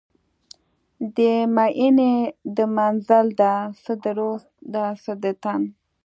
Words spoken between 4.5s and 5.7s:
ده څه د تن